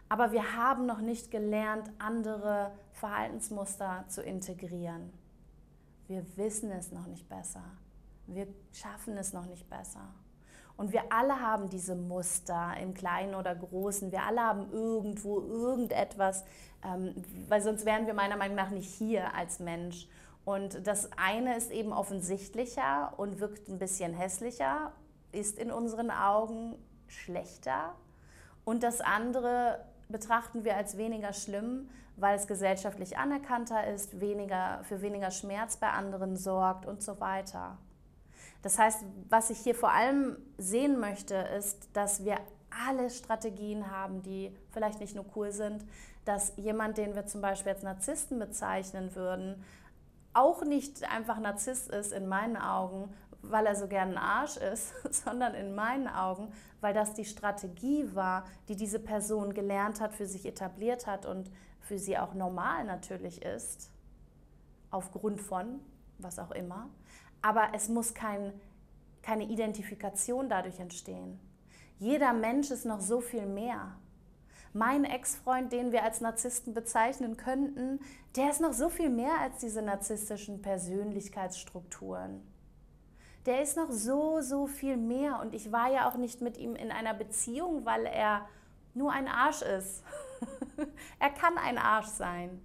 Aber 0.09 0.31
wir 0.31 0.57
haben 0.57 0.85
noch 0.85 0.99
nicht 0.99 1.31
gelernt, 1.31 1.91
andere 1.99 2.71
Verhaltensmuster 2.91 4.05
zu 4.07 4.21
integrieren. 4.21 5.13
Wir 6.07 6.25
wissen 6.37 6.71
es 6.71 6.91
noch 6.91 7.07
nicht 7.07 7.29
besser. 7.29 7.63
Wir 8.27 8.47
schaffen 8.71 9.17
es 9.17 9.33
noch 9.33 9.45
nicht 9.45 9.69
besser. 9.69 10.13
Und 10.75 10.91
wir 10.91 11.03
alle 11.11 11.39
haben 11.39 11.69
diese 11.69 11.95
Muster 11.95 12.73
im 12.81 12.93
Kleinen 12.93 13.35
oder 13.35 13.55
Großen. 13.55 14.11
Wir 14.11 14.23
alle 14.23 14.41
haben 14.41 14.71
irgendwo 14.71 15.39
irgendetwas, 15.39 16.43
ähm, 16.83 17.13
weil 17.47 17.61
sonst 17.61 17.85
wären 17.85 18.07
wir 18.07 18.13
meiner 18.13 18.37
Meinung 18.37 18.55
nach 18.55 18.71
nicht 18.71 18.91
hier 18.93 19.35
als 19.35 19.59
Mensch. 19.59 20.07
Und 20.45 20.85
das 20.85 21.09
eine 21.15 21.55
ist 21.55 21.71
eben 21.71 21.93
offensichtlicher 21.93 23.13
und 23.17 23.39
wirkt 23.39 23.69
ein 23.69 23.79
bisschen 23.79 24.13
hässlicher, 24.13 24.91
ist 25.31 25.57
in 25.57 25.71
unseren 25.71 26.11
Augen 26.11 26.75
schlechter. 27.07 27.93
Und 28.65 28.83
das 28.83 28.99
andere 28.99 29.85
betrachten 30.09 30.65
wir 30.65 30.75
als 30.75 30.97
weniger 30.97 31.33
schlimm, 31.33 31.89
weil 32.17 32.35
es 32.35 32.47
gesellschaftlich 32.47 33.17
anerkannter 33.17 33.87
ist, 33.87 34.19
weniger, 34.19 34.81
für 34.83 35.01
weniger 35.01 35.31
Schmerz 35.31 35.77
bei 35.77 35.89
anderen 35.89 36.35
sorgt 36.35 36.85
und 36.85 37.01
so 37.01 37.19
weiter. 37.19 37.77
Das 38.63 38.79
heißt, 38.79 39.05
was 39.29 39.49
ich 39.49 39.59
hier 39.59 39.75
vor 39.75 39.91
allem 39.91 40.37
sehen 40.57 40.99
möchte, 40.99 41.35
ist, 41.35 41.89
dass 41.93 42.25
wir 42.25 42.39
alle 42.87 43.09
Strategien 43.09 43.91
haben, 43.91 44.23
die 44.23 44.55
vielleicht 44.71 44.99
nicht 44.99 45.15
nur 45.15 45.25
cool 45.35 45.51
sind, 45.51 45.85
dass 46.25 46.53
jemand, 46.55 46.97
den 46.97 47.13
wir 47.13 47.27
zum 47.27 47.41
Beispiel 47.41 47.73
als 47.73 47.83
Narzissten 47.83 48.39
bezeichnen 48.39 49.13
würden, 49.15 49.63
auch 50.33 50.63
nicht 50.63 51.03
einfach 51.11 51.39
Narzisst 51.39 51.89
ist 51.89 52.11
in 52.11 52.27
meinen 52.27 52.57
Augen, 52.57 53.13
weil 53.41 53.65
er 53.65 53.75
so 53.75 53.87
gern 53.87 54.11
ein 54.11 54.17
Arsch 54.17 54.57
ist, 54.57 54.93
sondern 55.11 55.53
in 55.53 55.75
meinen 55.75 56.07
Augen, 56.07 56.51
weil 56.81 56.93
das 56.93 57.13
die 57.13 57.25
Strategie 57.25 58.07
war, 58.15 58.45
die 58.69 58.77
diese 58.77 58.99
Person 58.99 59.53
gelernt 59.53 59.99
hat, 59.99 60.13
für 60.13 60.25
sich 60.25 60.45
etabliert 60.45 61.05
hat 61.05 61.25
und 61.25 61.51
für 61.81 61.99
sie 61.99 62.17
auch 62.17 62.33
normal 62.33 62.85
natürlich 62.85 63.41
ist, 63.41 63.91
aufgrund 64.89 65.41
von 65.41 65.81
was 66.17 66.39
auch 66.39 66.51
immer. 66.51 66.89
Aber 67.43 67.69
es 67.73 67.89
muss 67.89 68.15
kein, 68.15 68.51
keine 69.21 69.43
Identifikation 69.43 70.49
dadurch 70.49 70.79
entstehen. 70.79 71.39
Jeder 71.99 72.33
Mensch 72.33 72.71
ist 72.71 72.85
noch 72.85 73.01
so 73.01 73.21
viel 73.21 73.45
mehr. 73.45 73.95
Mein 74.73 75.03
Ex-Freund, 75.03 75.71
den 75.71 75.91
wir 75.91 76.03
als 76.03 76.19
Narzissten 76.19 76.73
bezeichnen 76.73 77.37
könnten, 77.37 77.99
der 78.35 78.49
ist 78.49 78.59
noch 78.59 78.73
so 78.73 78.89
viel 78.89 79.09
mehr 79.09 79.39
als 79.39 79.59
diese 79.59 79.83
narzisstischen 79.83 80.63
Persönlichkeitsstrukturen. 80.63 82.41
Der 83.45 83.61
ist 83.61 83.77
noch 83.77 83.91
so, 83.91 84.41
so 84.41 84.65
viel 84.65 84.97
mehr. 84.97 85.39
Und 85.41 85.53
ich 85.53 85.71
war 85.71 85.91
ja 85.91 86.09
auch 86.09 86.15
nicht 86.15 86.41
mit 86.41 86.57
ihm 86.57 86.75
in 86.75 86.91
einer 86.91 87.13
Beziehung, 87.13 87.85
weil 87.85 88.05
er 88.05 88.47
nur 88.93 89.11
ein 89.11 89.27
Arsch 89.27 89.61
ist. 89.61 90.03
er 91.19 91.29
kann 91.29 91.57
ein 91.57 91.77
Arsch 91.77 92.07
sein. 92.07 92.61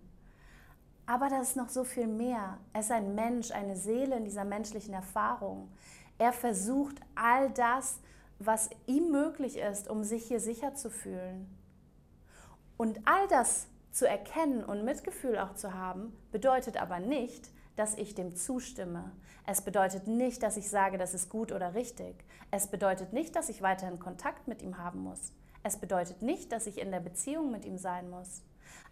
Aber 1.08 1.30
das 1.30 1.48
ist 1.48 1.56
noch 1.56 1.70
so 1.70 1.84
viel 1.84 2.06
mehr. 2.06 2.58
Er 2.74 2.80
ist 2.80 2.92
ein 2.92 3.14
Mensch, 3.14 3.50
eine 3.50 3.76
Seele 3.76 4.18
in 4.18 4.26
dieser 4.26 4.44
menschlichen 4.44 4.92
Erfahrung. 4.92 5.72
Er 6.18 6.34
versucht 6.34 6.96
all 7.14 7.48
das, 7.48 7.98
was 8.38 8.68
ihm 8.84 9.10
möglich 9.10 9.56
ist, 9.56 9.88
um 9.88 10.04
sich 10.04 10.26
hier 10.26 10.38
sicher 10.38 10.74
zu 10.74 10.90
fühlen. 10.90 11.48
Und 12.76 13.00
all 13.06 13.26
das 13.28 13.68
zu 13.90 14.06
erkennen 14.06 14.62
und 14.62 14.84
Mitgefühl 14.84 15.38
auch 15.38 15.54
zu 15.54 15.72
haben, 15.72 16.12
bedeutet 16.30 16.76
aber 16.76 17.00
nicht, 17.00 17.50
dass 17.76 17.94
ich 17.94 18.14
dem 18.14 18.36
zustimme. 18.36 19.10
Es 19.46 19.62
bedeutet 19.62 20.08
nicht, 20.08 20.42
dass 20.42 20.58
ich 20.58 20.68
sage, 20.68 20.98
das 20.98 21.14
ist 21.14 21.30
gut 21.30 21.52
oder 21.52 21.72
richtig. 21.72 22.22
Es 22.50 22.66
bedeutet 22.66 23.14
nicht, 23.14 23.34
dass 23.34 23.48
ich 23.48 23.62
weiterhin 23.62 23.98
Kontakt 23.98 24.46
mit 24.46 24.60
ihm 24.60 24.76
haben 24.76 25.00
muss. 25.00 25.32
Es 25.62 25.78
bedeutet 25.78 26.20
nicht, 26.20 26.52
dass 26.52 26.66
ich 26.66 26.78
in 26.78 26.90
der 26.90 27.00
Beziehung 27.00 27.50
mit 27.50 27.64
ihm 27.64 27.78
sein 27.78 28.10
muss. 28.10 28.42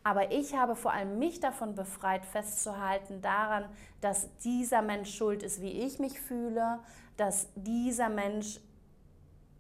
Aber 0.06 0.30
ich 0.30 0.54
habe 0.54 0.76
vor 0.76 0.92
allem 0.92 1.18
mich 1.18 1.40
davon 1.40 1.74
befreit, 1.74 2.24
festzuhalten 2.24 3.22
daran, 3.22 3.64
dass 4.00 4.28
dieser 4.36 4.80
Mensch 4.80 5.12
schuld 5.12 5.42
ist, 5.42 5.60
wie 5.60 5.82
ich 5.84 5.98
mich 5.98 6.20
fühle, 6.20 6.78
dass 7.16 7.48
dieser 7.56 8.08
Mensch 8.08 8.60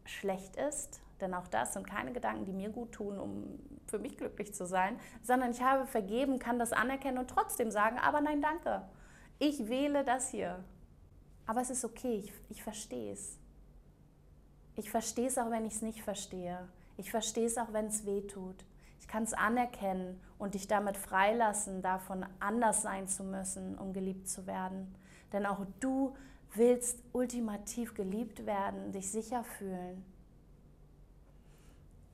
schlecht 0.04 0.54
ist. 0.54 1.00
Denn 1.20 1.34
auch 1.34 1.48
das 1.48 1.72
sind 1.72 1.84
keine 1.84 2.12
Gedanken, 2.12 2.44
die 2.44 2.52
mir 2.52 2.70
gut 2.70 2.92
tun, 2.92 3.18
um 3.18 3.58
für 3.88 3.98
mich 3.98 4.16
glücklich 4.16 4.54
zu 4.54 4.66
sein, 4.66 5.00
sondern 5.20 5.50
ich 5.50 5.62
habe 5.62 5.84
vergeben, 5.84 6.38
kann 6.38 6.60
das 6.60 6.72
anerkennen 6.72 7.18
und 7.18 7.28
trotzdem 7.28 7.72
sagen, 7.72 7.98
aber 7.98 8.20
nein, 8.20 8.40
danke. 8.40 8.82
Ich 9.40 9.68
wähle 9.68 10.04
das 10.04 10.30
hier. 10.30 10.62
Aber 11.44 11.60
es 11.60 11.70
ist 11.70 11.84
okay, 11.84 12.20
ich, 12.20 12.32
ich 12.50 12.62
verstehe 12.62 13.14
es. 13.14 13.36
Ich 14.76 14.92
verstehe 14.92 15.26
es 15.26 15.38
auch, 15.38 15.50
wenn 15.50 15.66
ich 15.66 15.74
es 15.74 15.82
nicht 15.82 16.04
verstehe. 16.04 16.68
Ich 16.98 17.10
verstehe 17.10 17.46
es 17.46 17.58
auch, 17.58 17.72
wenn 17.72 17.86
es 17.86 18.06
weh 18.06 18.20
tut. 18.20 18.64
Ich 19.06 19.12
kann 19.12 19.22
es 19.22 19.34
anerkennen 19.34 20.20
und 20.36 20.54
dich 20.54 20.66
damit 20.66 20.96
freilassen, 20.96 21.80
davon 21.80 22.26
anders 22.40 22.82
sein 22.82 23.06
zu 23.06 23.22
müssen, 23.22 23.78
um 23.78 23.92
geliebt 23.92 24.28
zu 24.28 24.48
werden. 24.48 24.92
Denn 25.32 25.46
auch 25.46 25.64
du 25.78 26.16
willst 26.54 26.98
ultimativ 27.12 27.94
geliebt 27.94 28.46
werden, 28.46 28.90
dich 28.90 29.12
sicher 29.12 29.44
fühlen. 29.44 30.04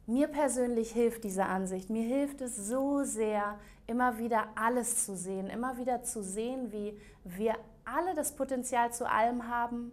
Mir 0.06 0.28
persönlich 0.28 0.92
hilft 0.92 1.24
diese 1.24 1.46
Ansicht. 1.46 1.88
Mir 1.88 2.04
hilft 2.04 2.42
es 2.42 2.56
so 2.56 3.04
sehr, 3.04 3.58
immer 3.86 4.18
wieder 4.18 4.48
alles 4.54 5.06
zu 5.06 5.16
sehen, 5.16 5.48
immer 5.48 5.78
wieder 5.78 6.02
zu 6.02 6.22
sehen, 6.22 6.72
wie 6.72 7.00
wir 7.24 7.54
alle 7.86 8.14
das 8.14 8.36
Potenzial 8.36 8.92
zu 8.92 9.10
allem 9.10 9.48
haben, 9.48 9.92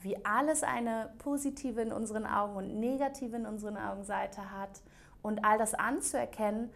wie 0.00 0.24
alles 0.24 0.64
eine 0.64 1.14
positive 1.18 1.80
in 1.80 1.92
unseren 1.92 2.26
Augen 2.26 2.56
und 2.56 2.80
negative 2.80 3.36
in 3.36 3.46
unseren 3.46 3.76
Augen 3.76 4.02
Seite 4.02 4.50
hat 4.50 4.82
und 5.22 5.44
all 5.44 5.58
das 5.58 5.74
anzuerkennen, 5.74 6.70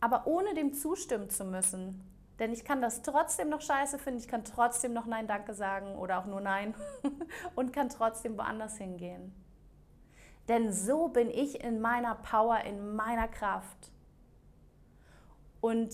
aber 0.00 0.26
ohne 0.26 0.54
dem 0.54 0.72
zustimmen 0.72 1.30
zu 1.30 1.44
müssen. 1.44 2.04
Denn 2.38 2.52
ich 2.52 2.64
kann 2.64 2.80
das 2.80 3.02
trotzdem 3.02 3.48
noch 3.48 3.60
scheiße 3.60 3.98
finden, 3.98 4.20
ich 4.20 4.28
kann 4.28 4.44
trotzdem 4.44 4.92
noch 4.92 5.06
Nein, 5.06 5.26
danke 5.26 5.54
sagen 5.54 5.96
oder 5.96 6.18
auch 6.20 6.26
nur 6.26 6.40
Nein 6.40 6.74
und 7.56 7.72
kann 7.72 7.88
trotzdem 7.88 8.38
woanders 8.38 8.76
hingehen. 8.76 9.34
Denn 10.46 10.72
so 10.72 11.08
bin 11.08 11.30
ich 11.30 11.62
in 11.62 11.80
meiner 11.80 12.14
Power, 12.14 12.60
in 12.60 12.94
meiner 12.94 13.28
Kraft. 13.28 13.92
Und 15.60 15.92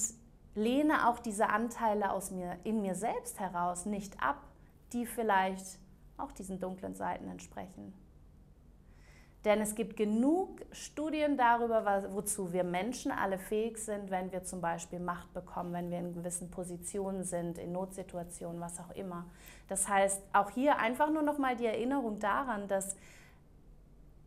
lehne 0.54 1.08
auch 1.08 1.18
diese 1.18 1.48
Anteile 1.48 2.12
aus 2.12 2.30
mir, 2.30 2.58
in 2.64 2.82
mir 2.82 2.94
selbst 2.94 3.40
heraus 3.40 3.86
nicht 3.86 4.22
ab, 4.22 4.36
die 4.92 5.06
vielleicht 5.06 5.78
auch 6.16 6.30
diesen 6.30 6.60
dunklen 6.60 6.94
Seiten 6.94 7.28
entsprechen. 7.28 7.92
Denn 9.44 9.60
es 9.60 9.74
gibt 9.74 9.96
genug 9.98 10.62
Studien 10.72 11.36
darüber, 11.36 12.02
wozu 12.14 12.54
wir 12.54 12.64
Menschen 12.64 13.12
alle 13.12 13.38
fähig 13.38 13.76
sind, 13.76 14.10
wenn 14.10 14.32
wir 14.32 14.44
zum 14.44 14.62
Beispiel 14.62 14.98
Macht 14.98 15.34
bekommen, 15.34 15.74
wenn 15.74 15.90
wir 15.90 15.98
in 15.98 16.14
gewissen 16.14 16.50
Positionen 16.50 17.24
sind, 17.24 17.58
in 17.58 17.72
Notsituationen, 17.72 18.58
was 18.60 18.80
auch 18.80 18.90
immer. 18.94 19.26
Das 19.68 19.86
heißt, 19.86 20.22
auch 20.32 20.50
hier 20.50 20.78
einfach 20.78 21.10
nur 21.10 21.22
noch 21.22 21.36
mal 21.36 21.56
die 21.56 21.66
Erinnerung 21.66 22.18
daran, 22.20 22.68
dass 22.68 22.96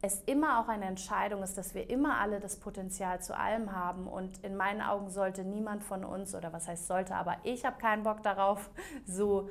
es 0.02 0.22
immer 0.28 0.60
auch 0.60 0.68
eine 0.68 0.86
Entscheidung 0.86 1.42
ist, 1.42 1.58
dass 1.58 1.74
wir 1.74 1.90
immer 1.90 2.20
alle 2.20 2.40
das 2.40 2.58
Potenzial 2.58 3.20
zu 3.20 3.36
allem 3.36 3.72
haben. 3.72 4.08
Und 4.08 4.44
in 4.44 4.56
meinen 4.56 4.82
Augen 4.82 5.10
sollte 5.10 5.44
niemand 5.44 5.84
von 5.84 6.06
uns, 6.06 6.36
oder 6.36 6.54
was 6.54 6.68
heißt 6.68 6.86
sollte, 6.86 7.16
aber 7.16 7.38
ich 7.44 7.66
habe 7.66 7.80
keinen 7.80 8.04
Bock 8.04 8.22
darauf, 8.22 8.70
so 9.08 9.50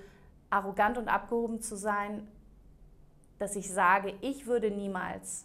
arrogant 0.48 0.96
und 0.96 1.08
abgehoben 1.08 1.60
zu 1.60 1.76
sein, 1.76 2.28
dass 3.40 3.56
ich 3.56 3.68
sage, 3.72 4.14
ich 4.20 4.46
würde 4.46 4.70
niemals 4.70 5.44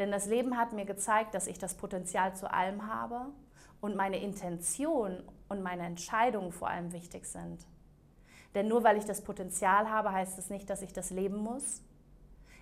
denn 0.00 0.10
das 0.10 0.26
Leben 0.26 0.56
hat 0.56 0.72
mir 0.72 0.86
gezeigt, 0.86 1.34
dass 1.34 1.46
ich 1.46 1.58
das 1.58 1.74
Potenzial 1.74 2.34
zu 2.34 2.50
allem 2.50 2.86
habe 2.86 3.26
und 3.82 3.96
meine 3.96 4.18
Intention 4.18 5.22
und 5.48 5.62
meine 5.62 5.84
Entscheidungen 5.84 6.52
vor 6.52 6.68
allem 6.68 6.92
wichtig 6.92 7.26
sind. 7.26 7.66
Denn 8.54 8.66
nur 8.66 8.82
weil 8.82 8.96
ich 8.96 9.04
das 9.04 9.20
Potenzial 9.20 9.90
habe, 9.90 10.10
heißt 10.12 10.38
es 10.38 10.48
nicht, 10.48 10.70
dass 10.70 10.80
ich 10.80 10.94
das 10.94 11.10
leben 11.10 11.36
muss. 11.36 11.82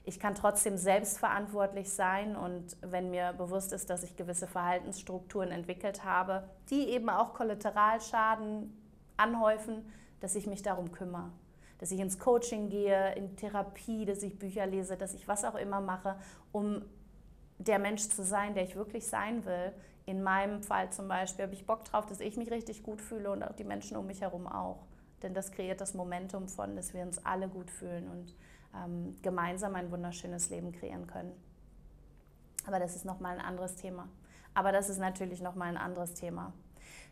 Ich 0.04 0.18
kann 0.18 0.34
trotzdem 0.34 0.76
selbstverantwortlich 0.76 1.92
sein 1.92 2.34
und 2.34 2.76
wenn 2.80 3.10
mir 3.10 3.34
bewusst 3.34 3.72
ist, 3.72 3.88
dass 3.88 4.02
ich 4.02 4.16
gewisse 4.16 4.48
Verhaltensstrukturen 4.48 5.52
entwickelt 5.52 6.04
habe, 6.04 6.48
die 6.70 6.88
eben 6.88 7.08
auch 7.08 7.34
Kollateralschaden 7.34 8.76
anhäufen, 9.16 9.88
dass 10.18 10.34
ich 10.34 10.48
mich 10.48 10.62
darum 10.62 10.90
kümmere. 10.90 11.30
Dass 11.78 11.92
ich 11.92 12.00
ins 12.00 12.18
Coaching 12.18 12.68
gehe, 12.68 13.14
in 13.14 13.36
Therapie, 13.36 14.06
dass 14.06 14.24
ich 14.24 14.38
Bücher 14.38 14.66
lese, 14.66 14.96
dass 14.96 15.14
ich 15.14 15.28
was 15.28 15.44
auch 15.44 15.54
immer 15.54 15.80
mache, 15.80 16.16
um 16.50 16.82
der 17.58 17.78
Mensch 17.78 18.08
zu 18.08 18.24
sein, 18.24 18.54
der 18.54 18.64
ich 18.64 18.76
wirklich 18.76 19.06
sein 19.06 19.44
will. 19.44 19.72
In 20.06 20.22
meinem 20.22 20.62
Fall 20.62 20.90
zum 20.90 21.08
Beispiel 21.08 21.44
habe 21.44 21.54
ich 21.54 21.66
Bock 21.66 21.84
drauf, 21.84 22.06
dass 22.06 22.20
ich 22.20 22.36
mich 22.36 22.50
richtig 22.50 22.82
gut 22.82 23.02
fühle 23.02 23.30
und 23.30 23.42
auch 23.42 23.52
die 23.52 23.64
Menschen 23.64 23.96
um 23.96 24.06
mich 24.06 24.20
herum 24.20 24.46
auch. 24.46 24.86
Denn 25.22 25.34
das 25.34 25.50
kreiert 25.50 25.80
das 25.80 25.94
Momentum 25.94 26.48
von, 26.48 26.76
dass 26.76 26.94
wir 26.94 27.02
uns 27.02 27.24
alle 27.26 27.48
gut 27.48 27.70
fühlen 27.70 28.08
und 28.08 28.34
ähm, 28.74 29.16
gemeinsam 29.22 29.74
ein 29.74 29.90
wunderschönes 29.90 30.50
Leben 30.50 30.72
kreieren 30.72 31.06
können. 31.06 31.32
Aber 32.66 32.78
das 32.78 32.94
ist 32.94 33.04
nochmal 33.04 33.38
ein 33.38 33.44
anderes 33.44 33.76
Thema. 33.76 34.08
Aber 34.54 34.72
das 34.72 34.88
ist 34.88 34.98
natürlich 34.98 35.40
nochmal 35.40 35.68
ein 35.68 35.76
anderes 35.76 36.14
Thema. 36.14 36.52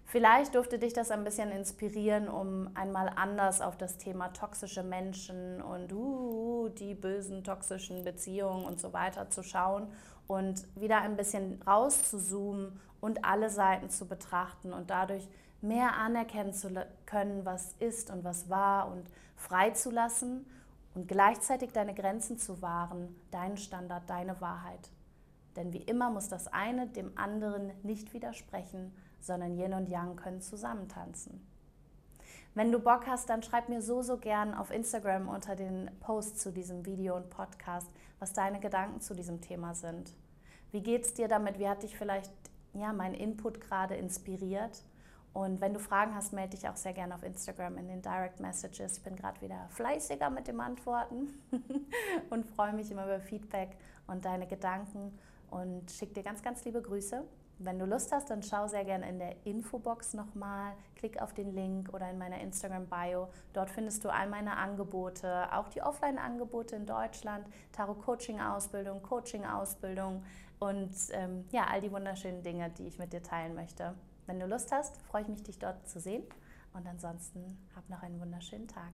Vielleicht 0.09 0.55
durfte 0.55 0.79
dich 0.79 0.93
das 0.93 1.11
ein 1.11 1.25
bisschen 1.25 1.51
inspirieren, 1.51 2.29
um 2.29 2.71
einmal 2.75 3.11
anders 3.17 3.61
auf 3.61 3.77
das 3.77 3.99
Thema 3.99 4.29
toxische 4.29 4.85
Menschen 4.85 5.61
und 5.61 5.93
uh, 5.93 6.69
die 6.69 6.95
bösen 6.95 7.43
toxischen 7.43 8.05
Beziehungen 8.05 8.65
und 8.65 8.81
so 8.81 8.93
weiter 8.93 9.31
zu 9.31 9.43
schauen 9.43 9.89
und 10.29 10.65
wieder 10.77 11.01
ein 11.01 11.17
bisschen 11.17 11.61
rauszuzoomen 11.67 12.81
und 13.01 13.25
alle 13.25 13.51
Seiten 13.51 13.91
zu 13.91 14.07
betrachten 14.07 14.73
und 14.73 14.91
dadurch 14.91 15.29
mehr 15.61 15.97
anerkennen 15.97 16.53
zu 16.53 16.71
können, 17.05 17.45
was 17.45 17.75
ist 17.81 18.11
und 18.11 18.23
was 18.23 18.49
war 18.49 18.89
und 18.89 19.11
freizulassen 19.35 20.47
und 20.95 21.09
gleichzeitig 21.09 21.73
deine 21.73 21.95
Grenzen 21.95 22.39
zu 22.39 22.63
wahren, 22.63 23.15
deinen 23.31 23.57
Standard, 23.57 24.09
deine 24.09 24.41
Wahrheit. 24.41 24.91
Denn 25.57 25.73
wie 25.73 25.83
immer 25.83 26.11
muss 26.11 26.29
das 26.29 26.49
eine 26.49 26.87
dem 26.87 27.17
anderen 27.17 27.73
nicht 27.83 28.13
widersprechen, 28.13 28.93
sondern 29.21 29.59
Yin 29.59 29.75
und 29.75 29.89
Yang 29.89 30.17
können 30.17 30.41
zusammentanzen. 30.41 31.47
Wenn 32.55 32.73
du 32.73 32.79
Bock 32.79 33.07
hast, 33.07 33.29
dann 33.29 33.43
schreib 33.43 33.69
mir 33.69 33.83
so, 33.83 34.01
so 34.01 34.17
gern 34.17 34.55
auf 34.55 34.71
Instagram 34.71 35.29
unter 35.29 35.57
den 35.57 35.91
Posts 36.01 36.41
zu 36.41 36.53
diesem 36.53 36.87
Video 36.87 37.15
und 37.15 37.29
Podcast, 37.29 37.91
was 38.19 38.33
deine 38.33 38.61
Gedanken 38.61 39.03
zu 39.03 39.15
diesem 39.15 39.43
Thema 39.43 39.75
sind. 39.75 40.11
Wie 40.73 40.83
geht 40.83 41.05
es 41.05 41.13
dir 41.13 41.29
damit? 41.29 41.59
Wie 41.59 41.69
hat 41.69 41.83
dich 41.83 41.99
vielleicht 41.99 42.33
ja, 42.73 42.95
mein 42.95 43.13
Input 43.13 43.61
gerade 43.61 43.95
inspiriert? 43.95 44.83
Und 45.35 45.61
wenn 45.61 45.75
du 45.75 45.81
Fragen 45.81 46.15
hast, 46.15 46.33
melde 46.33 46.57
dich 46.57 46.67
auch 46.67 46.77
sehr 46.77 46.95
gerne 46.95 47.15
auf 47.15 47.23
Instagram 47.23 47.77
in 47.77 47.89
den 47.89 48.01
Direct 48.01 48.41
Messages. 48.41 48.97
Ich 48.97 49.05
bin 49.05 49.17
gerade 49.17 49.39
wieder 49.43 49.69
fleißiger 49.69 50.31
mit 50.31 50.49
dem 50.49 50.61
Antworten 50.61 51.29
und 52.31 52.47
freue 52.47 52.73
mich 52.73 52.91
immer 52.91 53.05
über 53.05 53.21
Feedback 53.21 53.77
und 54.07 54.25
deine 54.25 54.47
Gedanken 54.47 55.19
und 55.51 55.91
schicke 55.91 56.15
dir 56.15 56.23
ganz, 56.23 56.43
ganz 56.43 56.65
liebe 56.65 56.81
Grüße. 56.81 57.23
Wenn 57.59 57.79
du 57.79 57.87
Lust 57.87 58.13
hast, 58.13 58.29
dann 58.29 58.43
schau 58.43 58.67
sehr 58.67 58.85
gerne 58.85 59.09
in 59.09 59.19
der 59.19 59.47
Infobox 59.47 60.13
nochmal, 60.13 60.75
klick 60.95 61.23
auf 61.23 61.33
den 61.33 61.55
Link 61.55 61.93
oder 61.95 62.11
in 62.11 62.19
meiner 62.19 62.39
Instagram-Bio. 62.41 63.29
Dort 63.55 63.71
findest 63.71 64.05
du 64.05 64.11
all 64.11 64.29
meine 64.29 64.57
Angebote, 64.59 65.51
auch 65.55 65.69
die 65.69 65.81
Offline-Angebote 65.81 66.77
in 66.77 66.85
Deutschland, 66.85 67.47
Tarot-Coaching-Ausbildung, 67.73 69.03
Coaching-Ausbildung 69.03 70.23
und 70.59 70.95
ähm, 71.13 71.47
ja, 71.51 71.67
all 71.71 71.81
die 71.81 71.91
wunderschönen 71.91 72.43
Dinge, 72.43 72.71
die 72.71 72.87
ich 72.87 72.99
mit 72.99 73.15
dir 73.15 73.23
teilen 73.23 73.55
möchte. 73.55 73.95
Wenn 74.27 74.39
du 74.39 74.47
Lust 74.47 74.71
hast, 74.71 75.01
freue 75.03 75.23
ich 75.23 75.29
mich, 75.29 75.43
dich 75.43 75.59
dort 75.59 75.89
zu 75.89 75.99
sehen. 75.99 76.25
Und 76.75 76.87
ansonsten 76.87 77.67
hab 77.75 77.89
noch 77.89 78.03
einen 78.03 78.21
wunderschönen 78.21 78.69
Tag. 78.69 78.85